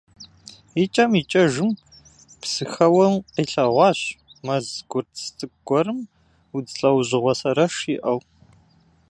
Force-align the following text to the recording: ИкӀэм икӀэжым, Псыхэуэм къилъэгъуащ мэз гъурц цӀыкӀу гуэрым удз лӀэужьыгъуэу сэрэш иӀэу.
ИкӀэм 0.83 1.11
икӀэжым, 1.21 1.69
Псыхэуэм 2.41 3.13
къилъэгъуащ 3.33 3.99
мэз 4.45 4.65
гъурц 4.89 5.15
цӀыкӀу 5.37 5.57
гуэрым 5.67 5.99
удз 6.55 6.73
лӀэужьыгъуэу 6.81 7.37
сэрэш 7.39 7.75
иӀэу. 7.95 8.19